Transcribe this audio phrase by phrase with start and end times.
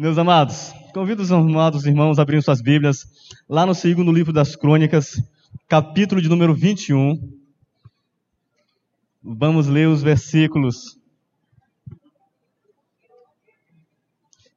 [0.00, 3.04] Meus amados, convido os amados irmãos a abrirem suas Bíblias
[3.48, 5.20] lá no segundo livro das Crônicas,
[5.66, 7.18] capítulo de número 21.
[9.20, 10.96] Vamos ler os versículos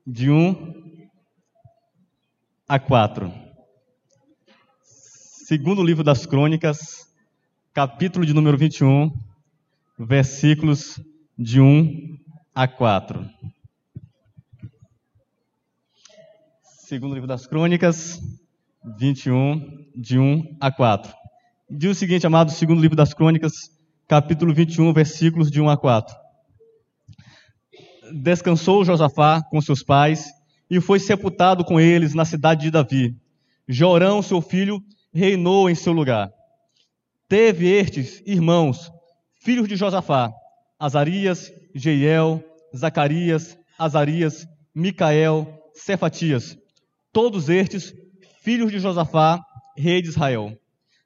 [0.05, 0.76] de 1
[2.67, 3.33] a 4.
[4.83, 7.12] Segundo livro das Crônicas,
[7.73, 9.12] capítulo de número 21,
[9.97, 11.01] versículos
[11.35, 12.19] de 1
[12.53, 13.28] a 4.
[16.91, 18.20] Segundo livro das Crônicas,
[18.98, 21.14] 21, de 1 a 4.
[21.70, 23.54] Diz o seguinte, amado, segundo livro das Crônicas,
[24.09, 26.14] capítulo 21, versículos de 1 a 4.
[28.12, 30.26] Descansou Josafá com seus pais
[30.70, 33.16] e foi sepultado com eles na cidade de Davi.
[33.66, 34.84] Jorão, seu filho,
[35.14, 36.30] reinou em seu lugar.
[37.30, 38.92] Teve estes irmãos,
[39.42, 40.30] filhos de Josafá,
[40.78, 42.44] Azarias, Jeiel,
[42.76, 44.45] Zacarias, Azarias,
[44.76, 46.59] Micael, Cefatias
[47.12, 47.94] todos estes
[48.42, 49.40] filhos de Josafá,
[49.78, 50.58] rei de Israel.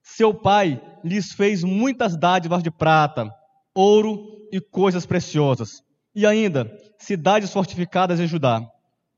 [0.04, 3.30] Seu pai lhes fez muitas dádivas de prata,
[3.74, 5.82] ouro e coisas preciosas,
[6.14, 8.62] e ainda cidades fortificadas em Judá.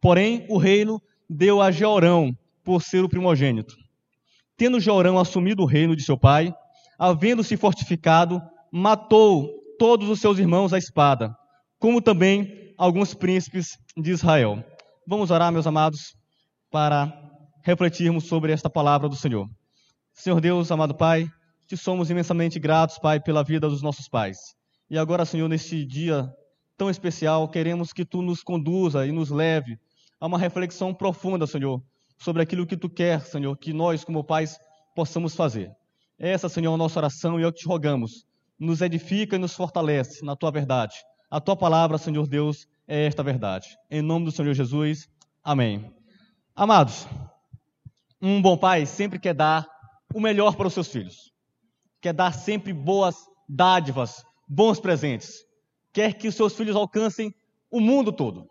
[0.02, 2.32] Porém, o reino deu a Jeorão
[2.64, 3.76] por ser o primogênito.
[4.56, 6.54] Tendo Jeorão assumido o reino de seu pai,
[6.98, 8.42] havendo-se fortificado,
[8.72, 11.36] matou todos os seus irmãos à espada,
[11.80, 14.64] como também alguns príncipes de Israel.
[15.06, 16.18] Vamos orar, meus amados
[16.70, 17.14] para
[17.64, 19.50] refletirmos sobre esta palavra do Senhor.
[20.14, 21.30] Senhor Deus, amado Pai,
[21.68, 24.38] te somos imensamente gratos, Pai, pela vida dos nossos pais.
[24.90, 26.30] E agora, Senhor, neste dia
[26.78, 29.78] tão especial, queremos que tu nos conduza e nos leve
[30.20, 31.82] a uma reflexão profunda, Senhor,
[32.18, 34.58] sobre aquilo que tu quer, Senhor, que nós, como pais,
[34.96, 35.72] possamos fazer.
[36.18, 38.26] Essa, Senhor, é a nossa oração e é o que te rogamos.
[38.60, 40.96] Nos edifica e nos fortalece na tua verdade.
[41.30, 43.78] A tua palavra, Senhor Deus, é esta verdade.
[43.92, 45.08] Em nome do Senhor Jesus,
[45.44, 45.97] amém.
[46.60, 47.06] Amados,
[48.20, 49.64] um bom pai sempre quer dar
[50.12, 51.32] o melhor para os seus filhos.
[52.02, 53.16] Quer dar sempre boas
[53.48, 55.46] dádivas, bons presentes.
[55.94, 57.32] Quer que os seus filhos alcancem
[57.70, 58.50] o mundo todo.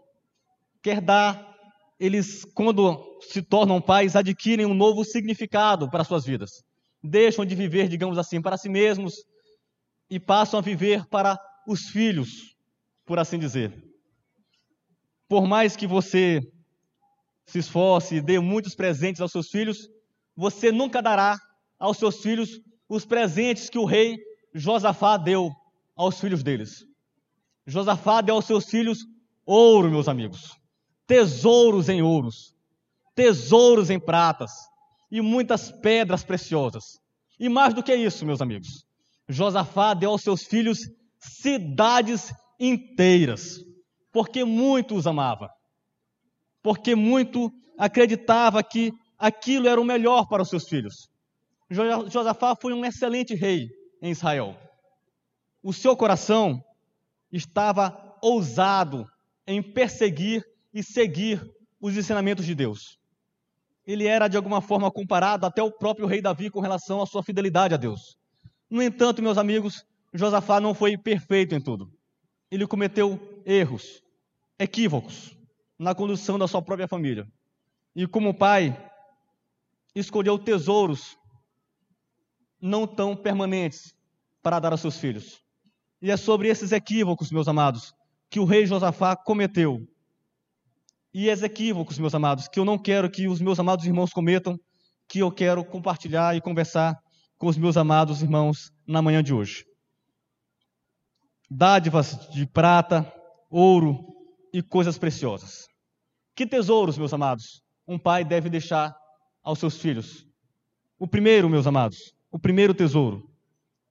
[0.80, 1.52] Quer dar,
[1.98, 6.62] eles, quando se tornam pais, adquirem um novo significado para suas vidas.
[7.02, 9.16] Deixam de viver, digamos assim, para si mesmos
[10.08, 12.54] e passam a viver para os filhos,
[13.04, 13.76] por assim dizer.
[15.28, 16.40] Por mais que você
[17.46, 19.88] se esforce, dê muitos presentes aos seus filhos,
[20.36, 21.40] você nunca dará
[21.78, 24.18] aos seus filhos os presentes que o rei
[24.52, 25.50] Josafá deu
[25.94, 26.84] aos filhos deles.
[27.64, 29.06] Josafá deu aos seus filhos
[29.44, 30.56] ouro, meus amigos,
[31.06, 32.54] tesouros em ouros,
[33.14, 34.50] tesouros em pratas
[35.10, 37.00] e muitas pedras preciosas.
[37.38, 38.84] E mais do que isso, meus amigos,
[39.28, 40.80] Josafá deu aos seus filhos
[41.18, 43.60] cidades inteiras,
[44.12, 45.55] porque muito os amava
[46.66, 51.08] porque muito acreditava que aquilo era o melhor para os seus filhos.
[51.70, 53.68] Josafá foi um excelente rei
[54.02, 54.58] em Israel.
[55.62, 56.60] O seu coração
[57.30, 59.06] estava ousado
[59.46, 60.44] em perseguir
[60.74, 61.40] e seguir
[61.80, 62.98] os ensinamentos de Deus.
[63.86, 67.22] Ele era de alguma forma comparado até o próprio rei Davi com relação à sua
[67.22, 68.16] fidelidade a Deus.
[68.68, 71.88] No entanto, meus amigos, Josafá não foi perfeito em tudo.
[72.50, 74.02] Ele cometeu erros,
[74.58, 75.35] equívocos
[75.78, 77.26] na condução da sua própria família.
[77.94, 78.76] E como pai,
[79.94, 81.16] escolheu tesouros
[82.60, 83.94] não tão permanentes
[84.42, 85.42] para dar aos seus filhos.
[86.00, 87.94] E é sobre esses equívocos, meus amados,
[88.30, 89.86] que o rei Josafá cometeu.
[91.12, 94.58] E esses equívocos, meus amados, que eu não quero que os meus amados irmãos cometam,
[95.08, 96.98] que eu quero compartilhar e conversar
[97.38, 99.64] com os meus amados irmãos na manhã de hoje.
[101.50, 103.10] Dádivas de prata,
[103.50, 104.15] ouro,
[104.52, 105.66] e coisas preciosas.
[106.34, 108.94] Que tesouros, meus amados, um pai deve deixar
[109.42, 110.26] aos seus filhos?
[110.98, 113.30] O primeiro, meus amados, o primeiro tesouro,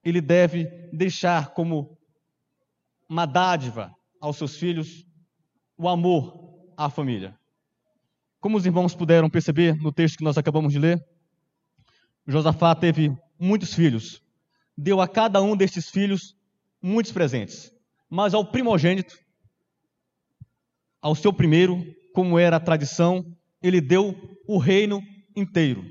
[0.04, 1.98] ele deve deixar como
[3.08, 5.04] uma dádiva aos seus filhos
[5.76, 7.38] o amor à família.
[8.40, 11.04] Como os irmãos puderam perceber no texto que nós acabamos de ler,
[12.26, 14.22] Josafá teve muitos filhos,
[14.76, 16.36] deu a cada um destes filhos
[16.82, 17.72] muitos presentes,
[18.08, 19.18] mas ao primogênito
[21.00, 21.84] ao seu primeiro,
[22.14, 23.24] como era a tradição,
[23.62, 24.14] ele deu
[24.46, 25.02] o reino
[25.34, 25.84] inteiro.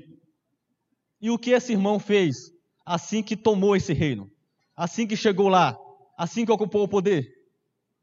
[1.20, 2.52] E o que esse irmão fez
[2.84, 4.30] assim que tomou esse reino?
[4.76, 5.78] Assim que chegou lá?
[6.16, 7.26] Assim que ocupou o poder?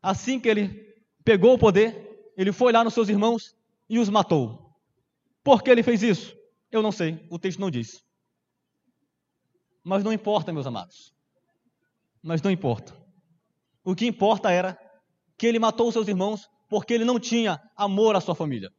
[0.01, 0.69] Assim que ele
[1.23, 3.55] pegou o poder, ele foi lá nos seus irmãos
[3.89, 4.71] e os matou.
[5.43, 6.35] Por que ele fez isso?
[6.71, 8.03] Eu não sei, o texto não diz.
[9.83, 11.13] Mas não importa, meus amados.
[12.21, 12.95] Mas não importa.
[13.83, 14.79] O que importa era
[15.37, 18.71] que ele matou os seus irmãos porque ele não tinha amor à sua família.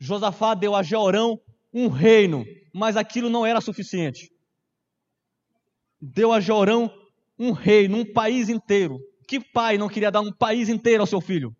[0.00, 1.40] Josafá deu a Jeorão
[1.72, 2.44] um reino,
[2.74, 4.28] mas aquilo não era suficiente.
[6.00, 6.92] Deu a Jeorão
[7.38, 8.98] um reino, um país inteiro.
[9.28, 11.54] Que pai não queria dar um país inteiro ao seu filho?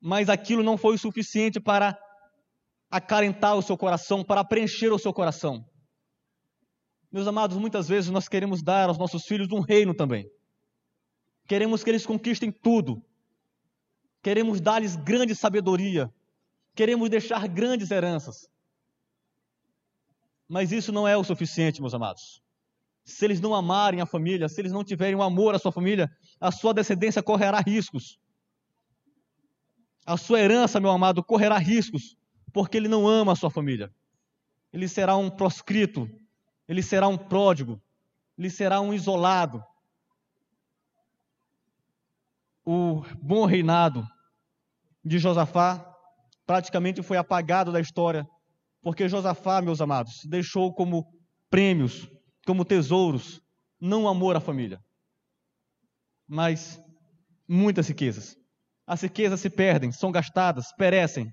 [0.00, 1.98] Mas aquilo não foi o suficiente para
[2.88, 5.64] acalentar o seu coração, para preencher o seu coração.
[7.10, 10.30] Meus amados, muitas vezes nós queremos dar aos nossos filhos um reino também.
[11.46, 13.02] Queremos que eles conquistem tudo.
[14.22, 16.12] Queremos dar-lhes grande sabedoria.
[16.74, 18.50] Queremos deixar grandes heranças.
[20.48, 22.42] Mas isso não é o suficiente, meus amados.
[23.04, 26.10] Se eles não amarem a família, se eles não tiverem um amor à sua família,
[26.40, 28.18] a sua descendência correrá riscos.
[30.04, 32.16] A sua herança, meu amado, correrá riscos,
[32.52, 33.92] porque ele não ama a sua família.
[34.72, 36.08] Ele será um proscrito,
[36.68, 37.80] ele será um pródigo,
[38.36, 39.64] ele será um isolado.
[42.68, 44.04] O bom reinado
[45.04, 45.88] de Josafá
[46.44, 48.26] praticamente foi apagado da história,
[48.82, 51.06] porque Josafá, meus amados, deixou como
[51.48, 52.08] prêmios,
[52.44, 53.40] como tesouros,
[53.80, 54.80] não amor à família,
[56.26, 56.82] mas
[57.48, 58.36] muitas riquezas.
[58.84, 61.30] As riquezas se perdem, são gastadas, perecem.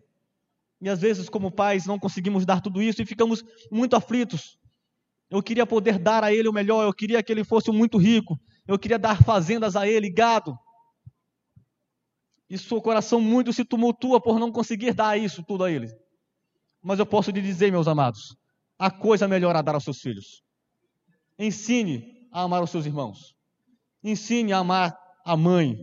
[0.80, 4.56] E às vezes, como pais, não conseguimos dar tudo isso e ficamos muito aflitos,
[5.32, 8.40] eu queria poder dar a ele o melhor, eu queria que ele fosse muito rico,
[8.68, 10.56] eu queria dar fazendas a ele, gado.
[12.50, 15.90] E seu coração muito se tumultua por não conseguir dar isso tudo a ele.
[16.82, 18.36] Mas eu posso lhe dizer, meus amados,
[18.78, 20.44] a coisa melhor a dar aos seus filhos.
[21.40, 23.34] Ensine a amar os seus irmãos.
[24.04, 25.78] Ensine a amar a mãe.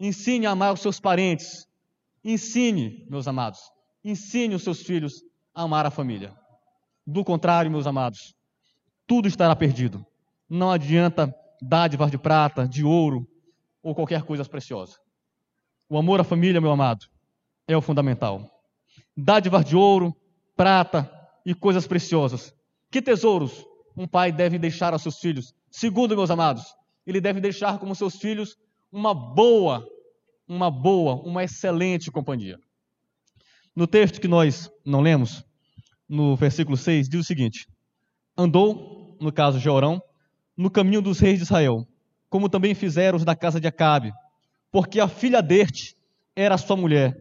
[0.00, 1.66] Ensine a amar os seus parentes.
[2.24, 3.60] Ensine, meus amados,
[4.02, 5.22] ensine os seus filhos
[5.54, 6.34] a amar a família.
[7.06, 8.34] Do contrário, meus amados,
[9.06, 10.04] tudo estará perdido.
[10.48, 11.32] Não adianta
[11.62, 13.28] dádivas de prata, de ouro
[13.82, 14.96] ou qualquer coisa preciosa.
[15.88, 17.06] O amor à família, meu amado,
[17.68, 18.50] é o fundamental.
[19.16, 20.14] Dádivas de ouro,
[20.56, 21.10] prata
[21.44, 22.52] e coisas preciosas.
[22.90, 23.64] Que tesouros
[23.96, 25.54] um pai deve deixar aos seus filhos?
[25.70, 26.64] Segundo, meus amados,
[27.06, 28.56] ele deve deixar como seus filhos
[28.90, 29.86] uma boa,
[30.48, 32.58] uma boa, uma excelente companhia.
[33.74, 35.44] No texto que nós não lemos,
[36.08, 37.68] no versículo 6, diz o seguinte:
[38.36, 40.02] Andou, no caso de Orão,
[40.56, 41.86] no caminho dos reis de Israel,
[42.28, 44.12] como também fizeram os da casa de Acabe,
[44.76, 45.96] porque a filha deste
[46.36, 47.18] era sua mulher,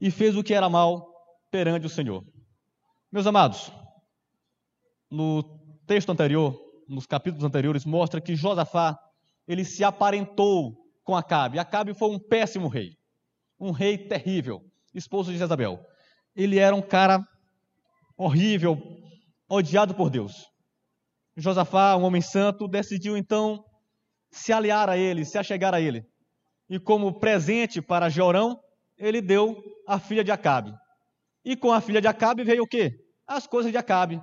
[0.00, 1.06] e fez o que era mal
[1.50, 2.24] perante o Senhor.
[3.12, 3.70] Meus amados,
[5.10, 5.42] no
[5.86, 6.58] texto anterior,
[6.88, 8.98] nos capítulos anteriores, mostra que Josafá,
[9.46, 11.58] ele se aparentou com Acabe.
[11.58, 12.96] Acabe foi um péssimo rei,
[13.60, 14.62] um rei terrível,
[14.94, 15.84] esposo de Jezabel.
[16.34, 17.22] Ele era um cara
[18.16, 18.78] horrível,
[19.46, 20.46] odiado por Deus.
[21.36, 23.62] Josafá, um homem santo, decidiu então
[24.30, 26.02] se aliar a ele, se achegar a ele.
[26.68, 28.58] E como presente para Jorão,
[28.96, 30.74] ele deu a filha de Acabe.
[31.44, 32.98] E com a filha de Acabe veio o quê?
[33.26, 34.22] As coisas de Acabe.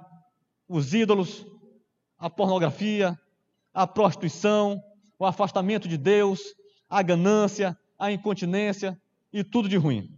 [0.67, 1.45] Os ídolos,
[2.17, 3.17] a pornografia,
[3.73, 4.81] a prostituição,
[5.19, 6.41] o afastamento de Deus,
[6.89, 8.99] a ganância, a incontinência
[9.31, 10.09] e tudo de ruim.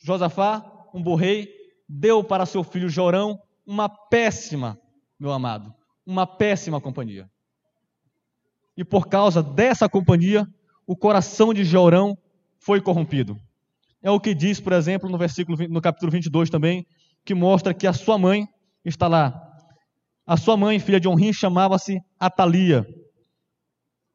[0.00, 0.64] Josafá,
[0.94, 1.52] um bom rei,
[1.88, 4.78] deu para seu filho Jorão uma péssima,
[5.18, 5.74] meu amado,
[6.06, 7.28] uma péssima companhia.
[8.76, 10.46] E por causa dessa companhia,
[10.90, 12.18] o coração de Jorão
[12.58, 13.40] foi corrompido.
[14.02, 16.84] É o que diz, por exemplo, no versículo no capítulo 22 também,
[17.24, 18.44] que mostra que a sua mãe
[18.84, 19.40] está lá.
[20.26, 22.84] A sua mãe, filha de Onrim, chamava-se Atalia.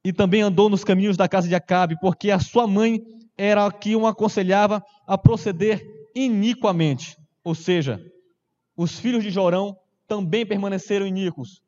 [0.03, 2.99] E também andou nos caminhos da casa de Acabe, porque a sua mãe
[3.37, 5.81] era a que o aconselhava a proceder
[6.13, 7.15] iniquamente.
[7.41, 8.01] Ou seja,
[8.75, 9.77] os filhos de Jorão
[10.09, 11.61] também permaneceram iníquos.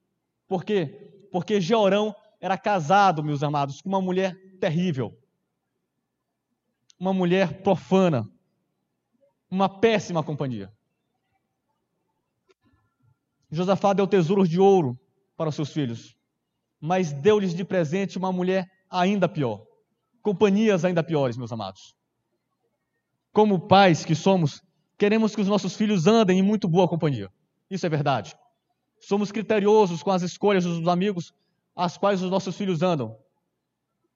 [0.50, 1.28] Por quê?
[1.32, 5.18] Porque Jorão era casado, meus amados, com uma mulher terrível.
[7.00, 8.30] Uma mulher profana.
[9.50, 10.72] Uma péssima companhia.
[13.50, 15.00] Josafá deu tesouros de ouro
[15.38, 16.18] para os seus filhos,
[16.82, 19.66] mas deu-lhes de presente uma mulher ainda pior.
[20.22, 21.96] Companhias ainda piores, meus amados.
[23.32, 24.62] Como pais que somos,
[24.98, 27.30] Queremos que os nossos filhos andem em muito boa companhia.
[27.70, 28.36] Isso é verdade.
[29.00, 31.32] Somos criteriosos com as escolhas dos amigos
[31.76, 33.16] às quais os nossos filhos andam.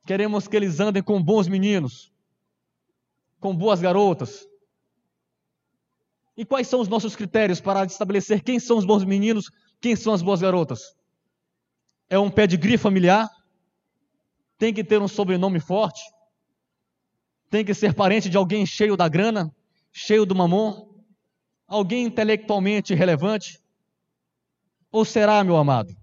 [0.06, 2.12] Queremos que eles andem com bons meninos,
[3.40, 4.48] com boas garotas.
[6.36, 10.14] E quais são os nossos critérios para estabelecer quem são os bons meninos, quem são
[10.14, 10.96] as boas garotas?
[12.10, 13.30] É um pedigree familiar?
[14.58, 16.02] Tem que ter um sobrenome forte?
[17.50, 19.54] Tem que ser parente de alguém cheio da grana?
[19.92, 20.90] cheio do mamon?
[21.68, 23.60] Alguém intelectualmente relevante?
[24.92, 25.96] Ou será, meu amado?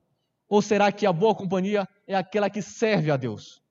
[0.49, 3.62] Ou será que a boa companhia é aquela que serve a Deus?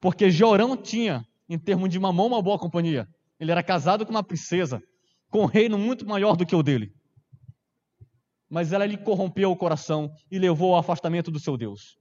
[0.00, 3.06] Porque Jorão tinha, em termos de mamão, uma boa companhia.
[3.38, 4.82] Ele era casado com uma princesa,
[5.30, 6.92] com um reino muito maior do que o dele.
[8.48, 11.98] Mas ela lhe corrompeu o coração e levou ao afastamento do seu Deus.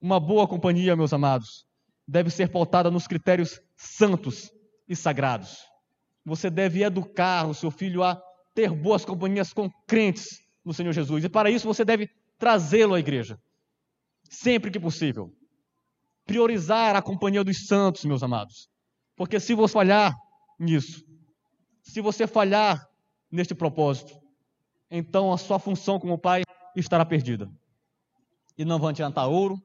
[0.00, 1.66] Uma boa companhia, meus amados,
[2.06, 4.50] deve ser pautada nos critérios santos
[4.88, 5.58] e sagrados.
[6.24, 8.20] Você deve educar o seu filho a
[8.54, 11.24] ter boas companhias com crentes no Senhor Jesus.
[11.24, 13.38] E para isso você deve trazê-lo à igreja,
[14.28, 15.32] sempre que possível.
[16.28, 18.68] Priorizar a companhia dos santos, meus amados.
[19.16, 20.14] Porque se você falhar
[20.60, 21.02] nisso,
[21.82, 22.86] se você falhar
[23.32, 24.12] neste propósito,
[24.90, 26.42] então a sua função como pai
[26.76, 27.50] estará perdida.
[28.58, 29.58] E não vai adiantar ouro,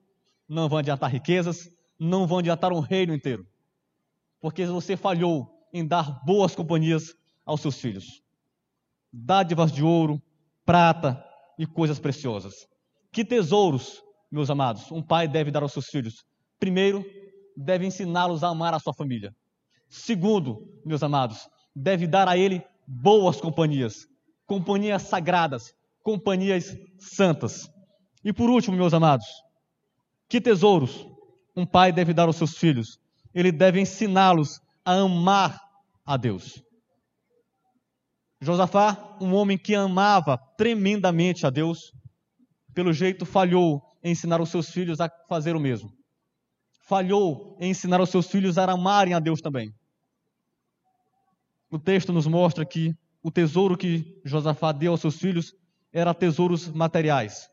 [0.47, 3.45] não vai adiantar riquezas, não vão adiantar um reino inteiro.
[4.39, 7.13] Porque você falhou em dar boas companhias
[7.45, 8.23] aos seus filhos.
[9.11, 10.17] Dádivas de ouro,
[10.65, 11.21] prata
[11.59, 12.53] e coisas preciosas.
[13.11, 14.01] Que tesouros,
[14.31, 16.23] meus amados, um pai deve dar aos seus filhos?
[16.63, 17.05] Primeiro,
[17.57, 19.35] deve ensiná-los a amar a sua família.
[19.89, 24.07] Segundo, meus amados, deve dar a ele boas companhias,
[24.45, 27.69] companhias sagradas, companhias santas.
[28.23, 29.25] E por último, meus amados,
[30.29, 31.05] que tesouros
[31.53, 32.97] um pai deve dar aos seus filhos?
[33.35, 35.59] Ele deve ensiná-los a amar
[36.05, 36.63] a Deus.
[38.39, 41.91] Josafá, um homem que amava tremendamente a Deus,
[42.73, 45.91] pelo jeito falhou em ensinar os seus filhos a fazer o mesmo.
[46.85, 49.73] Falhou em ensinar os seus filhos a amarem a Deus também.
[51.71, 55.55] O texto nos mostra que o tesouro que Josafá deu aos seus filhos
[55.93, 57.49] era tesouros materiais,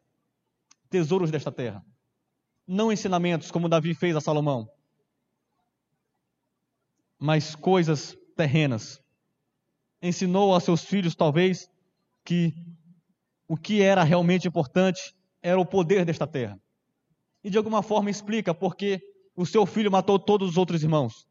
[0.90, 1.84] tesouros desta terra.
[2.66, 4.68] Não ensinamentos como Davi fez a Salomão,
[7.18, 9.00] mas coisas terrenas,
[10.02, 11.70] ensinou a seus filhos, talvez,
[12.24, 12.54] que
[13.46, 16.60] o que era realmente importante era o poder desta terra.
[17.44, 19.00] E de alguma forma explica porque
[19.40, 21.26] o seu filho matou todos os outros irmãos.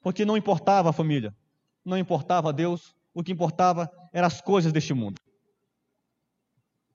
[0.00, 1.32] Porque não importava a família,
[1.84, 5.20] não importava Deus, o que importava eram as coisas deste mundo.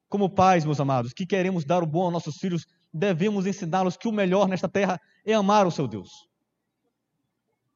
[0.09, 4.09] Como pais, meus amados, que queremos dar o bom aos nossos filhos, devemos ensiná-los que
[4.09, 6.27] o melhor nesta terra é amar o seu Deus.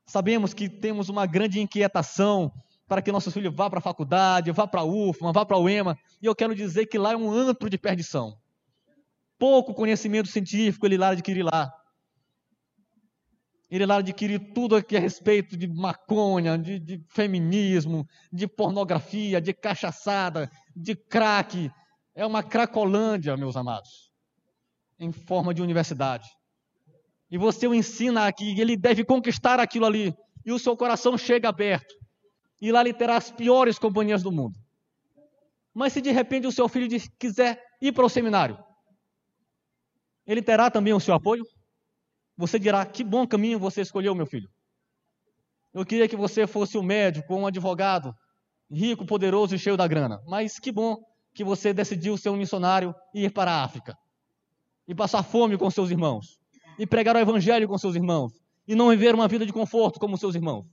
[0.06, 2.52] Sabemos que temos uma grande inquietação
[2.90, 5.60] para que nosso filho vá para a faculdade, vá para a UFMA, vá para a
[5.62, 8.38] UEMA, e eu quero dizer que lá é um antro de perdição.
[9.38, 11.72] Pouco conhecimento científico ele lá adquire lá.
[13.70, 19.54] Ele lá adquire tudo aqui a respeito de maconha, de, de feminismo, de pornografia, de
[19.54, 21.70] cachaçada, de crack.
[22.16, 24.12] É uma cracolândia, meus amados,
[24.98, 26.28] em forma de universidade
[27.30, 30.14] e você o ensina aqui, ele deve conquistar aquilo ali,
[30.46, 31.94] e o seu coração chega aberto,
[32.62, 34.58] e lá ele terá as piores companhias do mundo.
[35.74, 36.88] Mas se de repente o seu filho
[37.20, 38.58] quiser ir para o seminário,
[40.28, 41.46] ele terá também o seu apoio?
[42.38, 44.50] Você dirá: Que bom caminho você escolheu, meu filho.
[45.74, 48.14] Eu queria que você fosse um médico ou um advogado,
[48.70, 50.22] rico, poderoso e cheio da grana.
[50.28, 50.98] Mas que bom
[51.34, 53.96] que você decidiu ser um missionário e ir para a África
[54.88, 56.40] e passar fome com seus irmãos
[56.80, 58.34] e pregar o evangelho com seus irmãos
[58.68, 60.66] e não viver uma vida de conforto como seus irmãos.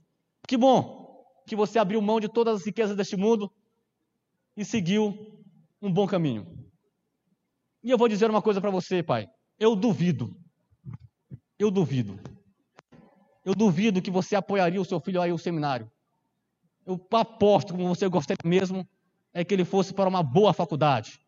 [0.47, 3.51] Que bom que você abriu mão de todas as riquezas deste mundo
[4.57, 5.13] e seguiu
[5.81, 6.47] um bom caminho.
[7.83, 9.27] E eu vou dizer uma coisa para você, pai.
[9.59, 10.35] Eu duvido.
[11.57, 12.19] Eu duvido.
[13.43, 15.89] Eu duvido que você apoiaria o seu filho aí ao seminário.
[16.85, 18.87] Eu aposto, como você gostaria mesmo,
[19.33, 21.19] é que ele fosse para uma boa faculdade,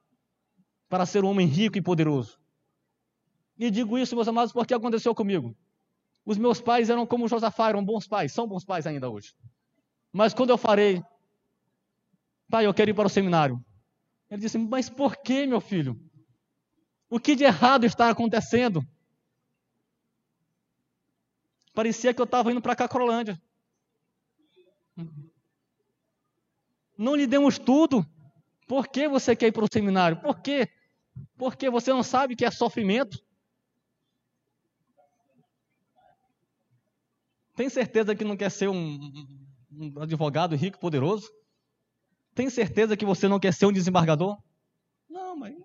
[0.89, 2.39] para ser um homem rico e poderoso.
[3.57, 5.55] E digo isso, meus amados, porque aconteceu comigo.
[6.25, 9.33] Os meus pais eram como Josafá, eram bons pais, são bons pais ainda hoje.
[10.11, 11.03] Mas quando eu farei,
[12.49, 13.63] pai, eu quero ir para o seminário.
[14.29, 15.99] Ele disse, mas por que, meu filho?
[17.09, 18.85] O que de errado está acontecendo?
[21.73, 23.39] Parecia que eu estava indo para a Cacolândia.
[26.97, 28.05] Não lhe demos tudo.
[28.67, 30.19] Por que você quer ir para o seminário?
[30.19, 30.67] Por quê?
[31.37, 33.23] Porque você não sabe que é sofrimento.
[37.55, 38.99] Tem certeza que não quer ser um,
[39.71, 41.31] um advogado rico, poderoso?
[42.35, 44.37] Tem certeza que você não quer ser um desembargador?
[45.09, 45.55] Não, mas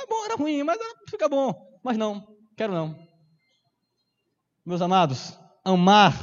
[0.00, 1.54] tá bom, era ruim, mas fica bom.
[1.82, 2.26] Mas não,
[2.56, 2.96] quero não.
[4.64, 6.14] Meus amados, amar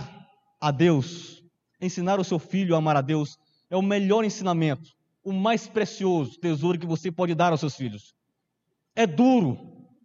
[0.59, 1.41] a Deus,
[1.81, 3.37] ensinar o seu filho a amar a Deus,
[3.69, 4.89] é o melhor ensinamento,
[5.23, 8.13] o mais precioso tesouro que você pode dar aos seus filhos.
[8.95, 9.57] É duro,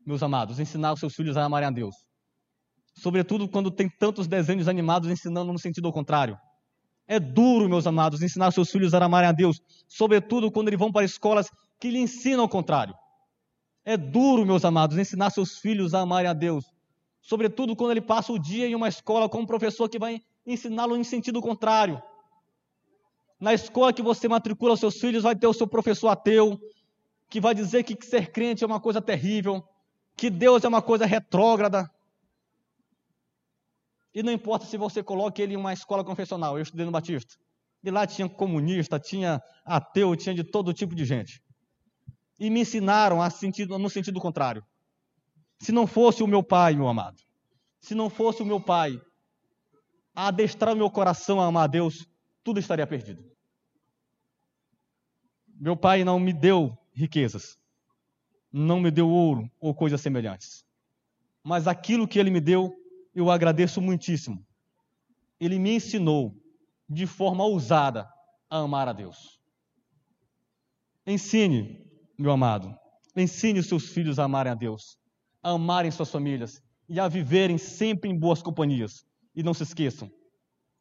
[0.07, 2.09] meus amados, ensinar os seus filhos a amarem a Deus
[2.99, 6.39] sobretudo quando tem tantos desenhos animados ensinando no sentido contrário.
[7.07, 10.93] É duro, meus amados, ensinar seus filhos a amarem a Deus, sobretudo quando eles vão
[10.93, 11.49] para escolas
[11.81, 12.95] que lhe ensinam o contrário.
[13.85, 16.65] É duro, meus amados, ensinar seus filhos a amarem a Deus.
[17.21, 20.97] Sobretudo quando ele passa o dia em uma escola com um professor que vai ensiná-lo
[20.97, 22.03] em sentido contrário.
[23.39, 26.59] Na escola que você matricula seus filhos, vai ter o seu professor ateu,
[27.29, 29.63] que vai dizer que ser crente é uma coisa terrível,
[30.17, 31.89] que Deus é uma coisa retrógrada.
[34.15, 37.37] E não importa se você coloca ele em uma escola confessional, eu estudei no Batista.
[37.85, 41.41] E lá tinha comunista, tinha ateu, tinha de todo tipo de gente.
[42.39, 44.65] E me ensinaram a sentido, no sentido contrário.
[45.59, 47.21] Se não fosse o meu pai, meu amado,
[47.81, 49.01] se não fosse o meu pai
[50.15, 52.09] a adestrar o meu coração a amar a Deus,
[52.45, 53.25] tudo estaria perdido.
[55.61, 57.59] Meu pai não me deu riquezas,
[58.53, 60.65] não me deu ouro ou coisas semelhantes.
[61.43, 62.73] Mas aquilo que ele me deu,
[63.15, 64.47] eu agradeço muitíssimo.
[65.41, 66.37] Ele me ensinou
[66.89, 68.09] de forma ousada
[68.49, 69.41] a amar a Deus.
[71.07, 71.88] Ensine,
[72.19, 72.77] meu amado,
[73.17, 74.99] ensine os seus filhos a amarem a Deus,
[75.43, 79.05] a amarem suas famílias e a viverem sempre em boas companhias.
[79.35, 80.11] E não se esqueçam,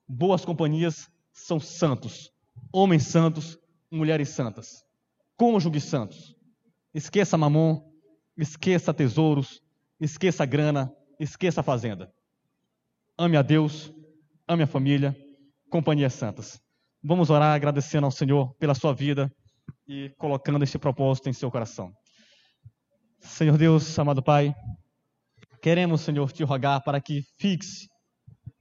[0.07, 2.31] boas companhias são santos,
[2.73, 3.59] homens santos,
[3.91, 4.83] mulheres santas,
[5.35, 6.35] cônjuges santos.
[6.91, 7.83] Esqueça mamon,
[8.35, 9.61] esqueça tesouros,
[9.99, 12.11] esqueça grana, esqueça fazenda.
[13.15, 13.93] Ame a Deus,
[14.47, 15.15] ame a família,
[15.69, 16.59] companhias santas.
[17.03, 19.31] Vamos orar agradecendo ao Senhor pela sua vida
[19.87, 21.93] e colocando este propósito em seu coração.
[23.19, 24.53] Senhor Deus, amado Pai,
[25.61, 27.87] queremos, Senhor, te rogar para que fixe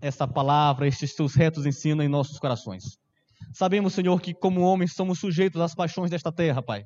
[0.01, 2.99] essa palavra, estes teus retos ensinos em nossos corações.
[3.53, 6.85] Sabemos, Senhor, que como homens somos sujeitos às paixões desta terra, Pai.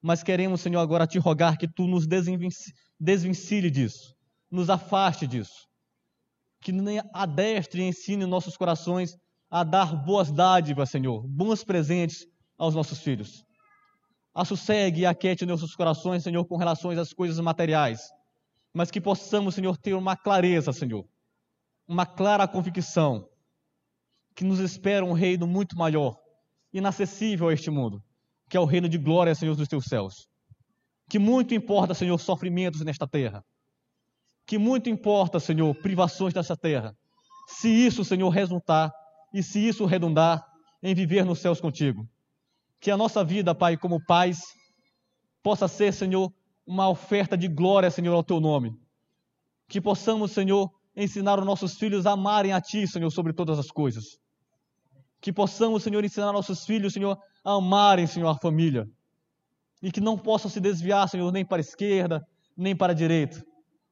[0.00, 4.14] Mas queremos, Senhor, agora te rogar que tu nos desvencilhe disso,
[4.50, 5.66] nos afaste disso.
[6.60, 6.72] Que
[7.12, 9.16] adestre e ensine nossos corações
[9.50, 12.26] a dar boas dádivas, Senhor, bons presentes
[12.56, 13.44] aos nossos filhos.
[14.40, 18.08] Assossegue e aquete nossos corações, Senhor, com relações às coisas materiais.
[18.72, 21.04] Mas que possamos, Senhor, ter uma clareza, Senhor,
[21.88, 23.28] uma clara convicção
[24.36, 26.16] que nos espera um reino muito maior,
[26.72, 28.00] inacessível a este mundo,
[28.48, 30.28] que é o reino de glória, Senhor, dos teus céus.
[31.10, 33.44] Que muito importa, Senhor, sofrimentos nesta terra.
[34.46, 36.96] Que muito importa, Senhor, privações nesta terra.
[37.48, 38.92] Se isso, Senhor, resultar
[39.34, 40.46] e se isso redundar
[40.80, 42.08] em viver nos céus contigo.
[42.80, 44.40] Que a nossa vida, Pai, como pais,
[45.42, 46.32] possa ser, Senhor,
[46.66, 48.72] uma oferta de glória, Senhor, ao teu nome.
[49.68, 53.70] Que possamos, Senhor, ensinar os nossos filhos a amarem a Ti, Senhor, sobre todas as
[53.70, 54.18] coisas.
[55.20, 58.86] Que possamos, Senhor, ensinar nossos filhos, Senhor, a amarem, Senhor, a família.
[59.82, 63.44] E que não possam se desviar, Senhor, nem para a esquerda, nem para a direita.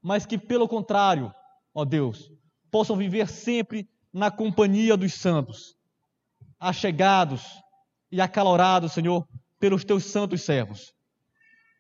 [0.03, 1.33] Mas que, pelo contrário,
[1.75, 2.31] ó Deus,
[2.71, 5.77] possam viver sempre na companhia dos santos,
[6.59, 7.43] achegados
[8.17, 9.29] e acalorados, Senhor,
[9.61, 10.95] pelos teus santos servos.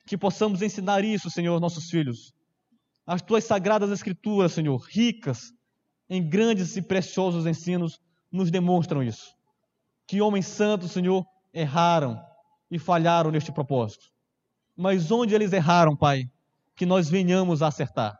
[0.06, 2.34] Que possamos ensinar isso, Senhor, nossos filhos,
[3.06, 5.50] as tuas sagradas escrituras, Senhor, ricas
[6.10, 7.98] em grandes e preciosos ensinos,
[8.30, 9.34] nos demonstram isso.
[10.06, 12.20] Que homens santos, Senhor, erraram
[12.70, 14.04] e falharam neste propósito.
[14.76, 16.24] Mas onde eles erraram, Pai,
[16.76, 18.14] que nós venhamos a acertar.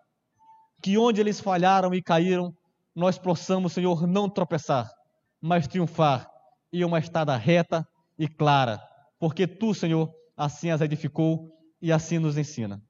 [0.83, 2.57] Que onde eles falharam e caíram,
[2.95, 4.91] nós possamos, Senhor, não tropeçar,
[5.39, 6.27] mas triunfar
[6.73, 7.87] em uma estrada reta
[8.19, 8.81] e clara,
[9.19, 11.51] porque Tu, Senhor, assim as edificou
[11.81, 12.83] e assim nos ensina.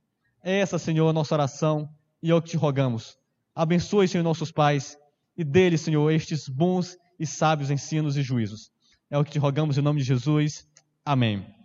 [0.42, 1.88] É essa, Senhor, a nossa oração
[2.22, 3.18] e é o que te rogamos.
[3.54, 4.96] Abençoe, Senhor, nossos pais
[5.36, 8.70] e deles, Senhor, estes bons e sábios ensinos e juízos.
[9.10, 10.66] É o que te rogamos em nome de Jesus.
[11.04, 11.55] Amém.